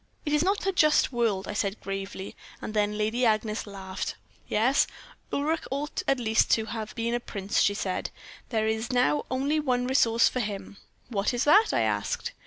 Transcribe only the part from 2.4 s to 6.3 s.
and again Lady Agnes laughed. "'Yes, Ulric ought at